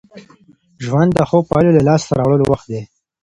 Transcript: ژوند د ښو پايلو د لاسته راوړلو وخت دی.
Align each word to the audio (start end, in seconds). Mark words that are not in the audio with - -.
ژوند 0.85 1.09
د 1.13 1.19
ښو 1.29 1.39
پايلو 1.49 1.75
د 1.75 1.79
لاسته 1.87 2.11
راوړلو 2.19 2.45
وخت 2.51 2.67
دی. 2.71 2.81